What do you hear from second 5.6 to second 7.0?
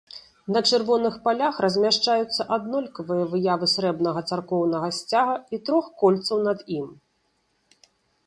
трох кольцаў над ім.